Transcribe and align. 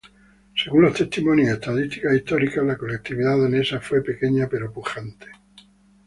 Según 0.55 0.81
los 0.81 0.95
testimonios 0.95 1.47
y 1.47 1.51
estadísticas 1.51 2.15
históricas, 2.15 2.65
la 2.65 2.75
colectividad 2.75 3.37
danesa 3.37 3.79
fue 3.81 4.01
pequeña 4.03 4.47
pero 4.49 4.73
pujante. 4.73 5.27